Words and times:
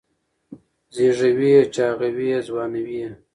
زېږوي 0.95 1.49
یې 1.55 1.61
چاغوي 1.75 2.25
یې 2.31 2.39
ځوانوي 2.47 2.95
یې 3.01 3.11